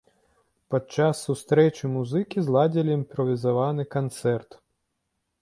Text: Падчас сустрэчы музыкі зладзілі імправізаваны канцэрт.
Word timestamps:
Падчас 0.73 1.19
сустрэчы 1.27 1.83
музыкі 1.97 2.45
зладзілі 2.47 2.91
імправізаваны 2.99 3.83
канцэрт. 3.99 4.61